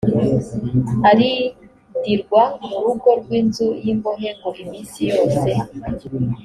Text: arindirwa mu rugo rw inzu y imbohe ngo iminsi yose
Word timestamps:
arindirwa 1.09 2.41
mu 2.67 2.75
rugo 2.83 3.09
rw 3.21 3.29
inzu 3.39 3.67
y 3.83 3.87
imbohe 3.93 4.29
ngo 4.37 4.49
iminsi 4.63 4.99
yose 5.11 5.49